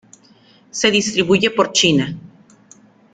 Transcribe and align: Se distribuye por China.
Se 0.71 0.89
distribuye 0.89 1.51
por 1.51 1.71
China. 1.73 2.17